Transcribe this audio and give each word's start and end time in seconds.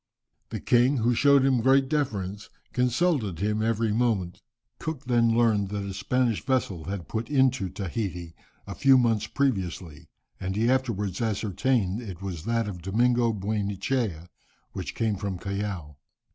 The 0.49 0.59
king, 0.59 0.97
who 0.97 1.13
showed 1.13 1.45
him 1.45 1.61
great 1.61 1.87
deference, 1.87 2.49
consulted 2.73 3.37
him 3.37 3.61
every 3.61 3.91
moment. 3.91 4.41
Cook 4.79 5.05
then 5.05 5.37
learned 5.37 5.69
that 5.69 5.85
a 5.85 5.93
Spanish 5.93 6.43
vessel 6.43 6.85
had 6.85 7.07
put 7.07 7.29
into 7.29 7.69
Tahiti 7.69 8.33
a 8.65 8.73
few 8.73 8.97
months 8.97 9.27
previously, 9.27 10.09
and 10.39 10.55
he 10.55 10.71
afterwards 10.71 11.21
ascertained 11.21 11.99
that 11.99 12.09
it 12.09 12.21
was 12.23 12.45
that 12.45 12.67
of 12.67 12.81
Domingo 12.81 13.31
Buenechea, 13.31 14.27
which 14.71 14.95
came 14.95 15.17
from 15.17 15.37
Callao. 15.37 15.97